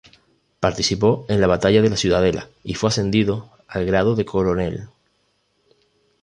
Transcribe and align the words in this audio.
Participó 0.59 1.27
en 1.29 1.39
la 1.41 1.45
batalla 1.45 1.83
de 1.83 1.91
La 1.91 1.95
Ciudadela 1.95 2.49
y 2.63 2.73
fue 2.73 2.89
ascendido 2.89 3.51
al 3.67 3.85
grado 3.85 4.15
de 4.15 4.25
coronel. 4.25 4.87